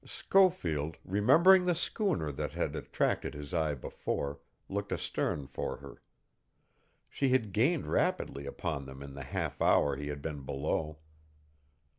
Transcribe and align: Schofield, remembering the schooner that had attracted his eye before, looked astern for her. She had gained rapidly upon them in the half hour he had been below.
Schofield, 0.03 0.97
remembering 1.05 1.65
the 1.65 1.75
schooner 1.75 2.31
that 2.31 2.53
had 2.53 2.75
attracted 2.75 3.35
his 3.35 3.53
eye 3.53 3.75
before, 3.75 4.39
looked 4.67 4.91
astern 4.91 5.45
for 5.45 5.77
her. 5.77 6.01
She 7.07 7.29
had 7.29 7.53
gained 7.53 7.85
rapidly 7.85 8.47
upon 8.47 8.85
them 8.87 9.03
in 9.03 9.13
the 9.13 9.25
half 9.25 9.61
hour 9.61 9.95
he 9.97 10.07
had 10.07 10.23
been 10.23 10.41
below. 10.41 10.97